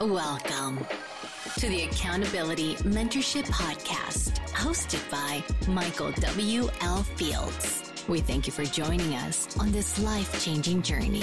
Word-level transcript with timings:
Welcome 0.00 0.78
to 1.58 1.68
the 1.68 1.82
Accountability 1.82 2.76
Mentorship 2.76 3.44
Podcast, 3.44 4.38
hosted 4.54 5.10
by 5.10 5.44
Michael 5.70 6.10
W. 6.12 6.70
L. 6.80 7.02
Fields. 7.02 7.92
We 8.08 8.22
thank 8.22 8.46
you 8.46 8.52
for 8.54 8.64
joining 8.64 9.14
us 9.16 9.58
on 9.58 9.72
this 9.72 9.98
life 10.02 10.42
changing 10.42 10.80
journey. 10.80 11.22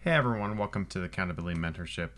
Hey 0.00 0.10
everyone, 0.10 0.58
welcome 0.58 0.84
to 0.86 0.98
the 0.98 1.04
Accountability 1.04 1.60
Mentorship. 1.60 2.10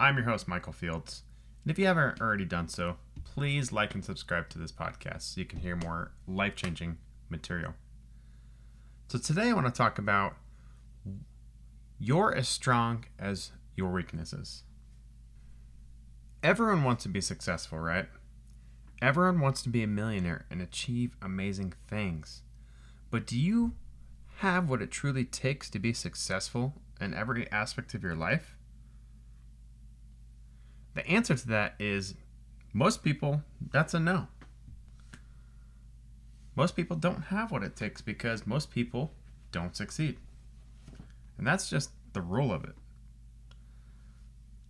I'm 0.00 0.16
your 0.16 0.24
host, 0.24 0.48
Michael 0.48 0.72
Fields. 0.72 1.22
And 1.64 1.70
if 1.70 1.78
you 1.78 1.84
haven't 1.84 2.22
already 2.22 2.46
done 2.46 2.68
so, 2.68 2.96
please 3.34 3.72
like 3.72 3.94
and 3.94 4.04
subscribe 4.04 4.48
to 4.50 4.58
this 4.58 4.72
podcast 4.72 5.22
so 5.22 5.40
you 5.40 5.46
can 5.46 5.60
hear 5.60 5.74
more 5.74 6.12
life 6.26 6.54
changing 6.54 6.98
material. 7.30 7.72
So, 9.08 9.18
today 9.18 9.48
I 9.48 9.52
want 9.54 9.66
to 9.66 9.72
talk 9.72 9.98
about 9.98 10.34
you're 11.98 12.34
as 12.34 12.48
strong 12.48 13.06
as 13.18 13.52
your 13.74 13.90
weaknesses. 13.90 14.64
Everyone 16.42 16.84
wants 16.84 17.04
to 17.04 17.08
be 17.08 17.20
successful, 17.20 17.78
right? 17.78 18.06
Everyone 19.00 19.40
wants 19.40 19.62
to 19.62 19.68
be 19.68 19.82
a 19.82 19.86
millionaire 19.86 20.44
and 20.50 20.60
achieve 20.60 21.16
amazing 21.22 21.72
things. 21.88 22.42
But 23.10 23.26
do 23.26 23.38
you 23.38 23.72
have 24.38 24.68
what 24.68 24.82
it 24.82 24.90
truly 24.90 25.24
takes 25.24 25.70
to 25.70 25.78
be 25.78 25.92
successful 25.92 26.74
in 27.00 27.14
every 27.14 27.50
aspect 27.50 27.94
of 27.94 28.02
your 28.02 28.14
life? 28.14 28.56
The 30.94 31.06
answer 31.06 31.34
to 31.34 31.48
that 31.48 31.74
is 31.78 32.14
most 32.72 33.02
people, 33.02 33.42
that's 33.70 33.94
a 33.94 34.00
no. 34.00 34.28
Most 36.54 36.76
people 36.76 36.96
don't 36.96 37.24
have 37.24 37.50
what 37.50 37.62
it 37.62 37.76
takes 37.76 38.00
because 38.00 38.46
most 38.46 38.70
people 38.70 39.12
don't 39.50 39.76
succeed. 39.76 40.18
And 41.38 41.46
that's 41.46 41.68
just 41.68 41.90
the 42.12 42.20
rule 42.20 42.52
of 42.52 42.64
it. 42.64 42.74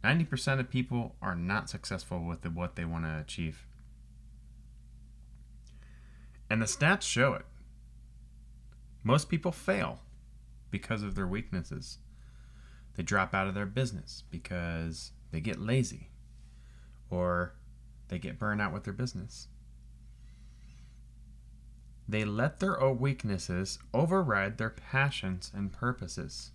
90% 0.04 0.58
of 0.58 0.70
people 0.70 1.14
are 1.22 1.36
not 1.36 1.70
successful 1.70 2.24
with 2.24 2.44
what 2.46 2.74
they 2.74 2.84
want 2.84 3.04
to 3.04 3.18
achieve. 3.20 3.66
And 6.50 6.60
the 6.60 6.66
stats 6.66 7.02
show 7.02 7.34
it. 7.34 7.46
Most 9.04 9.28
people 9.28 9.52
fail 9.52 10.00
because 10.70 11.02
of 11.02 11.14
their 11.14 11.26
weaknesses. 11.26 11.98
They 12.94 13.02
drop 13.02 13.34
out 13.34 13.46
of 13.46 13.54
their 13.54 13.66
business 13.66 14.24
because 14.30 15.12
they 15.30 15.40
get 15.40 15.60
lazy 15.60 16.10
or 17.10 17.54
they 18.12 18.18
get 18.18 18.38
burned 18.38 18.60
out 18.60 18.74
with 18.74 18.84
their 18.84 18.92
business. 18.92 19.48
They 22.06 22.26
let 22.26 22.60
their 22.60 22.78
weaknesses 22.92 23.78
override 23.94 24.58
their 24.58 24.68
passions 24.68 25.50
and 25.54 25.72
purposes. 25.72 26.50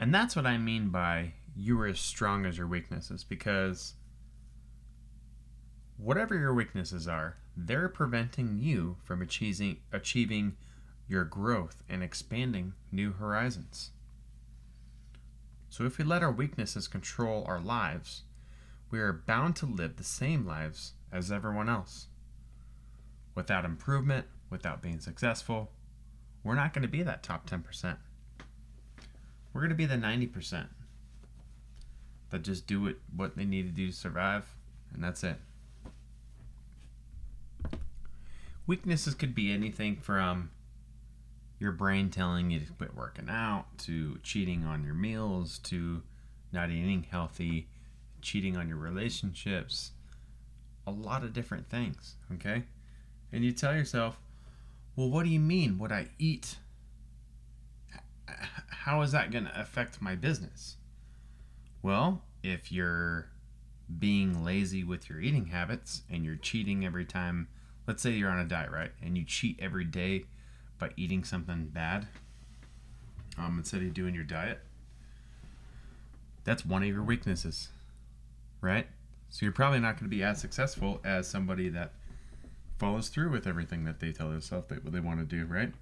And 0.00 0.12
that's 0.12 0.34
what 0.34 0.46
I 0.46 0.58
mean 0.58 0.88
by 0.88 1.34
you 1.54 1.80
are 1.80 1.86
as 1.86 2.00
strong 2.00 2.44
as 2.44 2.58
your 2.58 2.66
weaknesses 2.66 3.22
because 3.22 3.94
whatever 5.96 6.36
your 6.36 6.52
weaknesses 6.52 7.06
are, 7.06 7.36
they're 7.56 7.88
preventing 7.88 8.58
you 8.58 8.96
from 9.04 9.22
achieving 9.22 9.76
achieving 9.92 10.56
your 11.06 11.22
growth 11.22 11.84
and 11.88 12.02
expanding 12.02 12.72
new 12.90 13.12
horizons. 13.12 13.90
So 15.68 15.84
if 15.84 15.98
we 15.98 16.04
let 16.04 16.24
our 16.24 16.32
weaknesses 16.32 16.88
control 16.88 17.44
our 17.46 17.60
lives, 17.60 18.22
we 18.90 19.00
are 19.00 19.12
bound 19.12 19.56
to 19.56 19.66
live 19.66 19.96
the 19.96 20.04
same 20.04 20.46
lives 20.46 20.92
as 21.12 21.32
everyone 21.32 21.68
else. 21.68 22.06
Without 23.34 23.64
improvement, 23.64 24.26
without 24.50 24.82
being 24.82 25.00
successful, 25.00 25.70
we're 26.42 26.54
not 26.54 26.72
going 26.72 26.82
to 26.82 26.88
be 26.88 27.02
that 27.02 27.22
top 27.22 27.48
10%. 27.48 27.96
We're 29.52 29.60
going 29.60 29.70
to 29.70 29.74
be 29.74 29.86
the 29.86 29.96
90% 29.96 30.66
that 32.30 32.42
just 32.42 32.66
do 32.66 32.86
it, 32.86 32.98
what 33.14 33.36
they 33.36 33.44
need 33.44 33.62
to 33.64 33.72
do 33.72 33.88
to 33.88 33.92
survive, 33.92 34.54
and 34.92 35.02
that's 35.02 35.24
it. 35.24 35.36
Weaknesses 38.66 39.14
could 39.14 39.34
be 39.34 39.52
anything 39.52 39.96
from 39.96 40.50
your 41.58 41.72
brain 41.72 42.10
telling 42.10 42.50
you 42.50 42.60
to 42.60 42.72
quit 42.72 42.94
working 42.94 43.28
out 43.30 43.66
to 43.78 44.18
cheating 44.22 44.64
on 44.64 44.84
your 44.84 44.94
meals 44.94 45.58
to 45.58 46.02
not 46.52 46.70
eating 46.70 47.06
healthy, 47.10 47.68
cheating 48.26 48.56
on 48.56 48.68
your 48.68 48.78
relationships, 48.78 49.92
a 50.86 50.90
lot 50.90 51.22
of 51.22 51.32
different 51.32 51.68
things, 51.68 52.16
okay? 52.34 52.64
And 53.32 53.44
you 53.44 53.52
tell 53.52 53.74
yourself, 53.74 54.18
well, 54.96 55.10
what 55.10 55.24
do 55.24 55.30
you 55.30 55.40
mean? 55.40 55.78
What 55.78 55.92
I 55.92 56.08
eat 56.18 56.56
how 58.86 59.02
is 59.02 59.12
that 59.12 59.30
going 59.30 59.44
to 59.44 59.60
affect 59.60 60.00
my 60.00 60.14
business? 60.14 60.76
Well, 61.82 62.22
if 62.42 62.70
you're 62.70 63.28
being 63.98 64.44
lazy 64.44 64.84
with 64.84 65.08
your 65.08 65.20
eating 65.20 65.46
habits 65.46 66.02
and 66.10 66.24
you're 66.24 66.36
cheating 66.36 66.84
every 66.84 67.04
time, 67.04 67.48
let's 67.86 68.02
say 68.02 68.10
you're 68.10 68.30
on 68.30 68.38
a 68.38 68.44
diet, 68.44 68.70
right? 68.70 68.92
And 69.02 69.16
you 69.16 69.24
cheat 69.24 69.58
every 69.60 69.84
day 69.84 70.24
by 70.78 70.90
eating 70.96 71.24
something 71.24 71.66
bad 71.66 72.06
um, 73.38 73.58
instead 73.58 73.82
of 73.82 73.94
doing 73.94 74.14
your 74.14 74.24
diet, 74.24 74.60
that's 76.44 76.64
one 76.64 76.82
of 76.82 76.88
your 76.88 77.02
weaknesses, 77.02 77.68
right? 78.66 78.86
So 79.30 79.46
you're 79.46 79.52
probably 79.52 79.80
not 79.80 79.98
going 79.98 80.10
to 80.10 80.16
be 80.16 80.22
as 80.22 80.40
successful 80.40 81.00
as 81.04 81.28
somebody 81.28 81.68
that 81.70 81.92
follows 82.78 83.08
through 83.08 83.30
with 83.30 83.46
everything 83.46 83.84
that 83.84 84.00
they 84.00 84.12
tell 84.12 84.28
themselves 84.28 84.66
they, 84.68 84.76
they 84.90 85.00
want 85.00 85.20
to 85.20 85.24
do, 85.24 85.46
right? 85.46 85.72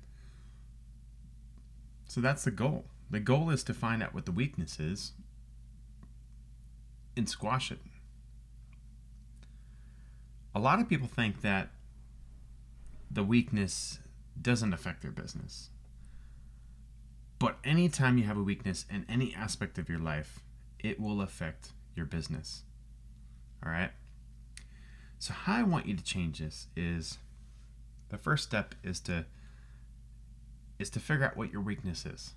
So 2.07 2.21
that's 2.21 2.45
the 2.45 2.51
goal. 2.51 2.85
The 3.11 3.21
goal 3.21 3.51
is 3.51 3.65
to 3.65 3.75
find 3.75 4.03
out 4.03 4.15
what 4.15 4.27
the 4.27 4.33
weakness 4.33 4.79
is 4.79 5.13
and 7.17 7.29
squash 7.29 7.71
it. 7.73 7.79
A 10.55 10.61
lot 10.61 10.81
of 10.81 10.89
people 10.89 11.09
think 11.09 11.41
that 11.43 11.71
the 13.11 13.25
weakness 13.25 13.99
doesn't 14.41 14.73
affect 14.73 15.03
their 15.03 15.11
business. 15.11 15.71
But 17.39 17.59
anytime 17.65 18.19
you 18.19 18.25
have 18.25 18.37
a 18.37 18.43
weakness 18.43 18.87
in 18.91 19.05
any 19.09 19.35
aspect 19.35 19.79
of 19.79 19.89
your 19.89 19.99
life, 19.99 20.41
it 20.79 21.01
will 21.01 21.21
affect 21.21 21.73
your 21.95 22.07
business. 22.07 22.63
All 23.65 23.73
right? 23.73 23.91
So, 25.19 25.33
how 25.33 25.55
I 25.55 25.63
want 25.63 25.87
you 25.87 25.97
to 25.97 26.05
change 26.05 26.39
this 26.39 26.67
is 26.77 27.19
the 28.11 28.19
first 28.19 28.45
step 28.45 28.75
is 28.83 29.01
to 29.01 29.25
is 30.79 30.91
to 30.91 31.01
figure 31.01 31.25
out 31.25 31.37
what 31.37 31.51
your 31.53 31.63
weakness 31.63 32.05
is. 32.05 32.35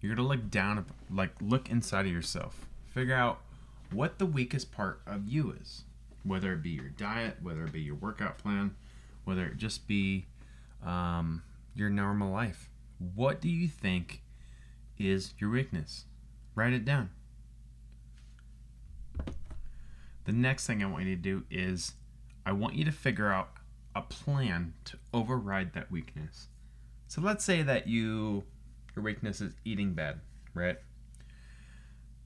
You're 0.00 0.14
going 0.14 0.26
to 0.26 0.28
look 0.28 0.50
down, 0.50 0.84
like 1.10 1.30
look 1.40 1.70
inside 1.70 2.06
of 2.06 2.12
yourself. 2.12 2.66
Figure 2.92 3.14
out 3.14 3.40
what 3.92 4.18
the 4.18 4.26
weakest 4.26 4.72
part 4.72 5.00
of 5.06 5.28
you 5.28 5.54
is. 5.60 5.84
Whether 6.24 6.52
it 6.52 6.62
be 6.62 6.70
your 6.70 6.88
diet, 6.88 7.36
whether 7.40 7.64
it 7.64 7.72
be 7.72 7.80
your 7.80 7.94
workout 7.94 8.38
plan, 8.38 8.74
whether 9.24 9.46
it 9.46 9.56
just 9.56 9.86
be 9.86 10.26
um, 10.84 11.42
your 11.74 11.88
normal 11.88 12.32
life. 12.32 12.68
What 13.14 13.40
do 13.40 13.48
you 13.48 13.68
think 13.68 14.22
is 14.98 15.34
your 15.38 15.50
weakness? 15.50 16.04
Write 16.54 16.72
it 16.72 16.84
down. 16.84 17.10
The 20.24 20.32
next 20.32 20.66
thing 20.66 20.82
I 20.82 20.86
want 20.86 21.04
you 21.04 21.16
to 21.16 21.22
do 21.22 21.44
is 21.50 21.94
I 22.46 22.52
want 22.52 22.74
you 22.74 22.84
to 22.84 22.92
figure 22.92 23.30
out 23.30 23.50
a 23.94 24.02
plan 24.02 24.74
to 24.84 24.96
override 25.12 25.74
that 25.74 25.90
weakness. 25.90 26.48
So 27.08 27.20
let's 27.20 27.44
say 27.44 27.62
that 27.62 27.86
you 27.86 28.44
your 28.94 29.04
weakness 29.04 29.40
is 29.40 29.54
eating 29.64 29.94
bad, 29.94 30.20
right? 30.54 30.76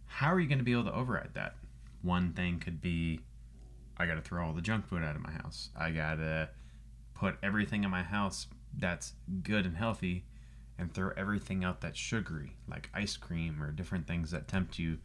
How 0.06 0.32
are 0.32 0.40
you 0.40 0.48
going 0.48 0.58
to 0.58 0.64
be 0.64 0.72
able 0.72 0.84
to 0.84 0.94
override 0.94 1.34
that? 1.34 1.56
One 2.02 2.32
thing 2.32 2.58
could 2.58 2.81
be 2.81 3.20
I 3.96 4.06
got 4.06 4.14
to 4.14 4.20
throw 4.20 4.46
all 4.46 4.52
the 4.52 4.60
junk 4.62 4.87
food 4.87 5.02
out 5.02 5.16
of 5.16 5.22
my 5.22 5.32
house. 5.32 5.70
I 5.76 5.90
got 5.90 6.16
to 6.16 6.50
put 7.14 7.37
everything 7.42 7.84
in 7.84 7.90
my 7.90 8.02
house 8.02 8.46
that's 8.76 9.14
good 9.42 9.64
and 9.64 9.76
healthy 9.76 10.25
and 10.78 10.92
throw 10.92 11.10
everything 11.16 11.64
out 11.64 11.81
that's 11.81 11.99
sugary, 11.99 12.56
like 12.69 12.90
ice 12.92 13.16
cream 13.16 13.62
or 13.62 13.72
different 13.72 14.06
things 14.06 14.31
that 14.32 14.49
tempt 14.49 14.78
you 14.78 14.99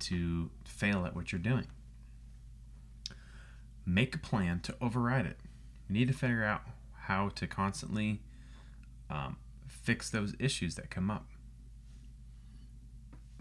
to 0.00 0.50
fail 0.64 1.06
at 1.06 1.14
what 1.14 1.30
you're 1.30 1.38
doing. 1.38 1.66
Make 3.84 4.14
a 4.14 4.18
plan 4.18 4.60
to 4.60 4.74
override 4.80 5.26
it. 5.26 5.38
You 5.88 5.94
need 5.94 6.08
to 6.08 6.14
figure 6.14 6.44
out 6.44 6.62
how 7.06 7.30
to 7.30 7.46
constantly 7.46 8.20
um, 9.10 9.36
fix 9.66 10.08
those 10.08 10.34
issues 10.38 10.76
that 10.76 10.90
come 10.90 11.10
up. 11.10 11.26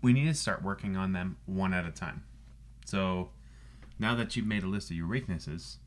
We 0.02 0.14
need 0.14 0.26
to 0.26 0.34
start 0.34 0.64
working 0.64 0.98
on 0.98 1.14
them 1.14 1.38
one 1.46 1.74
at 1.74 1.86
a 1.86 1.92
time. 1.92 2.24
So 2.86 3.30
now 4.00 4.16
that 4.16 4.36
you've 4.36 4.48
made 4.48 4.64
a 4.64 4.68
list 4.68 4.90
of 4.90 4.98
your 4.98 5.08
weaknesses, 5.08 5.78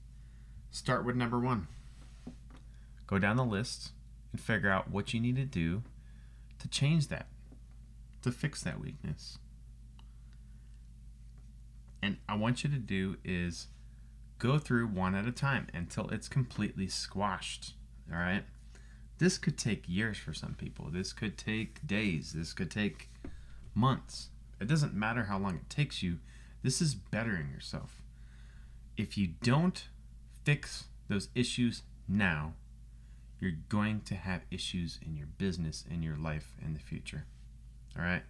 start 0.71 1.05
with 1.05 1.17
number 1.17 1.39
one. 1.39 1.67
Go 3.07 3.19
down 3.19 3.37
the 3.37 3.45
list 3.45 3.91
and 4.33 4.41
figure 4.41 4.71
out 4.71 4.91
what 4.91 5.13
you 5.13 5.21
need 5.21 5.37
to 5.37 5.45
do 5.45 5.83
to 6.61 6.69
change 6.69 7.09
that, 7.09 7.27
to 8.23 8.31
fix 8.31 8.63
that 8.63 8.81
weakness. 8.81 9.39
And 12.03 12.19
I 12.29 12.37
want 12.37 12.63
you 12.63 12.71
to 12.71 12.79
do 12.79 13.17
is 13.25 13.67
go 14.45 14.59
through 14.59 14.87
one 14.87 15.15
at 15.15 15.27
a 15.27 15.33
time 15.33 15.67
until 15.73 16.11
it's 16.11 16.29
completely 16.29 16.87
squashed. 16.87 17.73
All 18.13 18.19
right? 18.19 18.45
This 19.19 19.39
could 19.39 19.57
take 19.57 19.89
years 19.89 20.19
for 20.19 20.35
some 20.35 20.55
people. 20.55 20.91
This 20.91 21.15
could 21.15 21.39
take 21.39 21.87
days. 21.87 22.35
This 22.35 22.53
could 22.53 22.71
take 22.71 23.09
months. 23.75 24.29
It 24.61 24.69
doesn't 24.69 24.93
matter 24.93 25.25
how 25.25 25.39
long 25.39 25.55
it 25.55 25.71
takes 25.71 26.03
you. 26.03 26.19
This 26.63 26.83
is 26.83 26.95
bettering 26.95 27.49
yourself. 27.51 28.03
If 28.99 29.17
you 29.17 29.29
don't 29.43 29.89
fix 30.45 30.85
those 31.09 31.29
issues 31.35 31.83
now, 32.07 32.53
you're 33.41 33.53
going 33.71 34.03
to 34.03 34.15
have 34.15 34.43
issues 34.51 35.01
in 35.05 35.17
your 35.17 35.27
business, 35.39 35.87
in 35.91 36.03
your 36.03 36.17
life, 36.17 36.55
in 36.63 36.75
the 36.75 36.81
future. 36.81 37.25
All 37.99 38.05
right? 38.05 38.23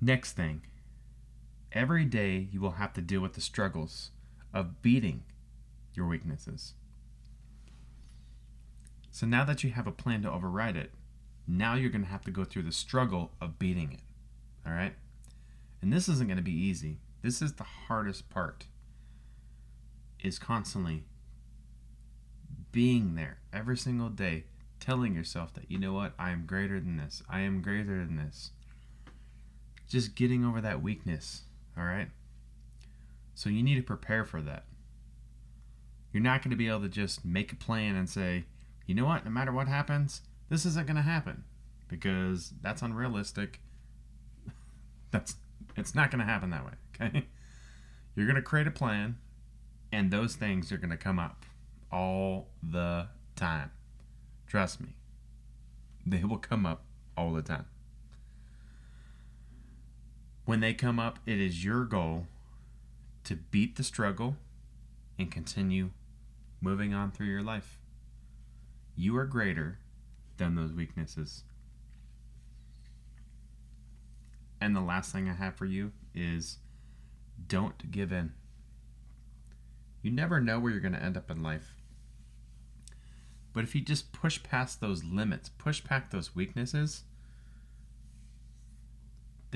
Next 0.00 0.32
thing, 0.32 0.62
every 1.76 2.06
day 2.06 2.48
you 2.50 2.60
will 2.60 2.72
have 2.72 2.94
to 2.94 3.02
deal 3.02 3.20
with 3.20 3.34
the 3.34 3.40
struggles 3.40 4.10
of 4.54 4.80
beating 4.80 5.22
your 5.94 6.06
weaknesses. 6.06 6.72
So 9.10 9.26
now 9.26 9.44
that 9.44 9.62
you 9.62 9.70
have 9.70 9.86
a 9.86 9.92
plan 9.92 10.22
to 10.22 10.32
override 10.32 10.76
it, 10.76 10.90
now 11.46 11.74
you're 11.74 11.90
going 11.90 12.04
to 12.04 12.10
have 12.10 12.24
to 12.24 12.30
go 12.30 12.44
through 12.44 12.62
the 12.62 12.72
struggle 12.72 13.32
of 13.40 13.58
beating 13.58 13.92
it. 13.92 14.00
All 14.66 14.72
right? 14.72 14.94
And 15.82 15.92
this 15.92 16.08
isn't 16.08 16.26
going 16.26 16.38
to 16.38 16.42
be 16.42 16.50
easy. 16.50 16.98
This 17.22 17.40
is 17.40 17.52
the 17.54 17.64
hardest 17.64 18.30
part. 18.30 18.66
Is 20.18 20.38
constantly 20.38 21.04
being 22.72 23.14
there 23.14 23.38
every 23.52 23.76
single 23.76 24.08
day, 24.08 24.44
telling 24.80 25.14
yourself 25.14 25.54
that, 25.54 25.70
you 25.70 25.78
know 25.78 25.92
what, 25.92 26.14
I 26.18 26.30
am 26.30 26.46
greater 26.46 26.80
than 26.80 26.96
this. 26.96 27.22
I 27.28 27.40
am 27.40 27.62
greater 27.62 27.98
than 27.98 28.16
this. 28.16 28.50
Just 29.88 30.16
getting 30.16 30.44
over 30.44 30.60
that 30.60 30.82
weakness, 30.82 31.42
all 31.76 31.84
right? 31.84 32.08
So 33.34 33.50
you 33.50 33.62
need 33.62 33.76
to 33.76 33.82
prepare 33.82 34.24
for 34.24 34.40
that. 34.42 34.64
You're 36.12 36.22
not 36.22 36.42
going 36.42 36.50
to 36.50 36.56
be 36.56 36.68
able 36.68 36.80
to 36.80 36.88
just 36.88 37.24
make 37.24 37.52
a 37.52 37.56
plan 37.56 37.94
and 37.94 38.08
say, 38.08 38.46
you 38.86 38.94
know 38.94 39.04
what, 39.04 39.24
no 39.24 39.30
matter 39.30 39.52
what 39.52 39.68
happens, 39.68 40.22
this 40.48 40.64
isn't 40.64 40.86
going 40.86 40.96
to 40.96 41.02
happen 41.02 41.44
because 41.88 42.54
that's 42.62 42.82
unrealistic. 42.82 43.60
That's 45.10 45.36
it's 45.76 45.94
not 45.94 46.10
going 46.10 46.20
to 46.20 46.24
happen 46.24 46.50
that 46.50 46.64
way, 46.64 46.72
okay? 46.94 47.26
You're 48.16 48.26
going 48.26 48.36
to 48.36 48.42
create 48.42 48.66
a 48.66 48.70
plan 48.70 49.18
and 49.92 50.10
those 50.10 50.36
things 50.36 50.72
are 50.72 50.78
going 50.78 50.90
to 50.90 50.96
come 50.96 51.18
up 51.18 51.44
all 51.92 52.48
the 52.62 53.08
time. 53.34 53.70
Trust 54.46 54.80
me. 54.80 54.88
They 56.06 56.24
will 56.24 56.38
come 56.38 56.64
up 56.64 56.84
all 57.16 57.32
the 57.32 57.42
time. 57.42 57.66
When 60.46 60.60
they 60.60 60.74
come 60.74 61.00
up, 61.00 61.18
it 61.26 61.40
is 61.40 61.64
your 61.64 61.84
goal 61.84 62.28
to 63.24 63.34
beat 63.34 63.74
the 63.74 63.82
struggle 63.82 64.36
and 65.18 65.30
continue 65.30 65.90
moving 66.60 66.94
on 66.94 67.10
through 67.10 67.26
your 67.26 67.42
life. 67.42 67.80
You 68.94 69.16
are 69.16 69.26
greater 69.26 69.78
than 70.36 70.54
those 70.54 70.72
weaknesses. 70.72 71.42
And 74.60 74.74
the 74.74 74.80
last 74.80 75.12
thing 75.12 75.28
I 75.28 75.34
have 75.34 75.56
for 75.56 75.66
you 75.66 75.90
is 76.14 76.58
don't 77.48 77.90
give 77.90 78.12
in. 78.12 78.32
You 80.00 80.12
never 80.12 80.40
know 80.40 80.60
where 80.60 80.70
you're 80.70 80.80
going 80.80 80.94
to 80.94 81.02
end 81.02 81.16
up 81.16 81.28
in 81.28 81.42
life. 81.42 81.74
But 83.52 83.64
if 83.64 83.74
you 83.74 83.80
just 83.80 84.12
push 84.12 84.40
past 84.44 84.80
those 84.80 85.02
limits, 85.02 85.48
push 85.48 85.82
past 85.82 86.12
those 86.12 86.36
weaknesses, 86.36 87.02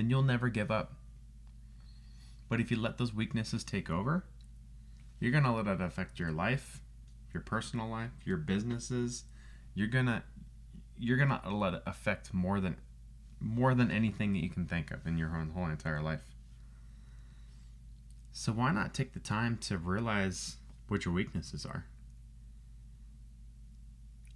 then 0.00 0.08
you'll 0.08 0.23
never 0.23 0.49
give 0.49 0.70
up. 0.70 0.94
But 2.49 2.58
if 2.58 2.70
you 2.70 2.81
let 2.81 2.97
those 2.97 3.14
weaknesses 3.14 3.62
take 3.62 3.91
over, 3.91 4.25
you're 5.20 5.31
going 5.31 5.44
to 5.44 5.52
let 5.52 5.67
it 5.67 5.82
affect 5.82 6.19
your 6.19 6.32
life, 6.32 6.81
your 7.35 7.43
personal 7.43 7.87
life, 7.87 8.11
your 8.25 8.38
businesses. 8.38 9.25
You're 9.75 9.88
going 9.88 10.06
to 10.06 10.23
you're 10.99 11.19
going 11.19 11.29
to 11.29 11.55
let 11.55 11.75
it 11.75 11.82
affect 11.85 12.32
more 12.32 12.61
than 12.61 12.76
more 13.41 13.75
than 13.75 13.91
anything 13.91 14.32
that 14.32 14.43
you 14.43 14.49
can 14.49 14.64
think 14.64 14.91
of 14.91 15.06
in 15.06 15.19
your 15.19 15.37
own 15.37 15.50
whole 15.50 15.67
entire 15.67 16.00
life. 16.00 16.23
So 18.32 18.53
why 18.53 18.73
not 18.73 18.94
take 18.94 19.12
the 19.12 19.20
time 19.20 19.58
to 19.62 19.76
realize 19.76 20.56
what 20.88 21.05
your 21.05 21.12
weaknesses 21.12 21.67
are? 21.67 21.85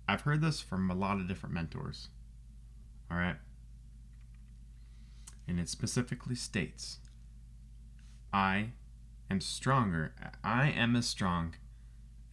I've 0.07 0.23
heard 0.23 0.43
this 0.43 0.61
from 0.61 0.91
a 0.91 0.95
lot 0.95 1.17
of 1.17 1.27
different 1.27 1.55
mentors. 1.55 2.09
All 3.11 3.17
right? 3.17 3.37
And 5.47 5.61
it 5.61 5.69
specifically 5.69 6.35
states 6.35 6.99
I 8.33 8.71
am 9.31 9.41
stronger. 9.41 10.15
I 10.43 10.71
am 10.71 10.97
as 10.97 11.07
strong 11.07 11.55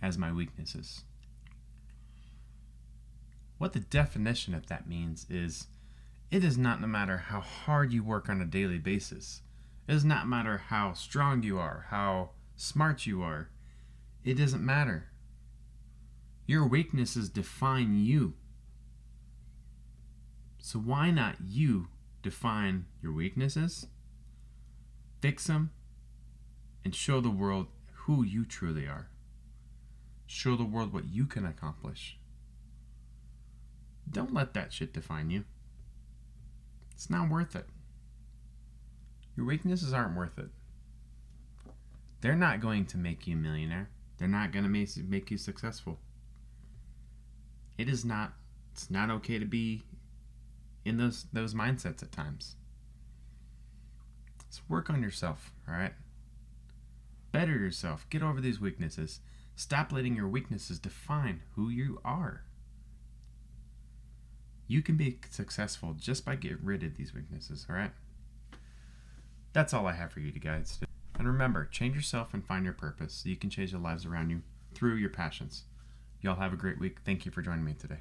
as 0.02 0.18
my 0.18 0.32
weaknesses. 0.32 1.04
What 3.58 3.74
the 3.74 3.80
definition 3.80 4.56
of 4.56 4.68
that 4.68 4.90
means 4.90 5.28
is 5.30 5.68
it 6.32 6.40
does 6.40 6.58
not 6.58 6.82
matter 6.82 7.18
how 7.18 7.42
hard 7.42 7.94
you 7.94 8.04
work 8.04 8.28
on 8.30 8.42
a 8.42 8.46
daily 8.46 8.80
basis. 8.80 9.42
It 9.88 9.92
does 9.92 10.06
not 10.06 10.28
matter 10.28 10.58
how 10.58 10.94
strong 10.94 11.44
you 11.44 11.60
are, 11.60 11.86
how 11.90 12.32
smart 12.56 13.06
you 13.06 13.22
are. 13.22 13.50
It 14.24 14.36
doesn't 14.36 14.66
matter. 14.66 15.10
Your 16.48 16.66
weaknesses 16.66 17.30
define 17.30 17.96
you. 17.96 18.34
So 20.58 20.80
why 20.80 21.12
not 21.12 21.36
you 21.46 21.90
define 22.22 22.86
your 23.02 23.14
weaknesses, 23.14 23.88
fix 25.22 25.48
them, 25.48 25.72
and 26.84 26.96
show 26.96 27.22
the 27.22 27.30
world 27.30 27.68
who 27.94 28.24
you 28.24 28.46
truly 28.46 28.86
are? 28.86 29.08
Show 30.28 30.56
the 30.56 30.64
world 30.64 30.94
what 30.94 31.10
you 31.12 31.26
can 31.26 31.46
accomplish. 31.46 32.18
Don't 34.10 34.34
let 34.34 34.54
that 34.54 34.74
shit 34.74 34.94
define 34.94 35.30
you. 35.30 35.46
It's 36.94 37.10
not 37.10 37.30
worth 37.30 37.56
it. 37.56 37.66
Your 39.36 39.46
weaknesses 39.46 39.94
aren't 39.94 40.16
worth 40.16 40.38
it. 40.38 40.50
They're 42.22 42.36
not 42.36 42.62
going 42.62 42.86
to 42.88 42.98
make 42.98 43.26
you 43.26 43.36
a 43.36 43.40
millionaire. 43.40 43.90
They're 44.18 44.28
not 44.28 44.52
going 44.52 44.64
to 44.64 45.04
make 45.04 45.32
you 45.32 45.38
successful. 45.38 46.00
It 47.78 47.90
is 47.90 48.06
not 48.06 48.34
it's 48.74 48.92
not 48.92 49.10
okay 49.10 49.40
to 49.40 49.46
be 49.46 49.84
in 50.86 50.98
those 50.98 51.26
those 51.34 51.54
mindsets 51.54 52.04
at 52.04 52.12
times. 52.12 52.56
So 54.50 54.62
work 54.68 54.90
on 54.90 55.02
yourself, 55.02 55.54
all 55.68 55.74
right? 55.74 55.94
Better 57.32 57.58
yourself. 57.58 58.06
Get 58.10 58.22
over 58.22 58.42
these 58.42 58.60
weaknesses. 58.60 59.22
Stop 59.56 59.92
letting 59.92 60.16
your 60.16 60.28
weaknesses 60.28 60.80
define 60.80 61.42
who 61.56 61.70
you 61.70 62.02
are. 62.04 62.44
You 64.68 64.82
can 64.82 64.96
be 64.96 65.20
successful 65.30 65.94
just 65.98 66.26
by 66.26 66.36
getting 66.36 66.64
rid 66.64 66.84
of 66.84 66.98
these 66.98 67.14
weaknesses, 67.14 67.66
all 67.70 67.76
right? 67.76 67.92
That's 69.54 69.74
all 69.74 69.88
I 69.88 69.94
have 69.94 70.12
for 70.12 70.22
you 70.22 70.32
guys. 70.32 70.80
And 71.18 71.28
remember, 71.28 71.66
change 71.66 71.96
yourself 71.96 72.34
and 72.34 72.46
find 72.46 72.64
your 72.64 72.74
purpose 72.74 73.14
so 73.14 73.30
you 73.30 73.36
can 73.36 73.50
change 73.50 73.72
the 73.72 73.78
lives 73.78 74.06
around 74.06 74.30
you 74.30 74.42
through 74.74 74.96
your 74.96 75.10
passions. 75.10 75.64
Y'all 76.22 76.36
have 76.36 76.54
a 76.54 76.58
great 76.58 76.80
week. 76.80 77.00
Thank 77.06 77.26
you 77.26 77.32
for 77.32 77.42
joining 77.42 77.66
me 77.66 77.74
today. 77.74 78.00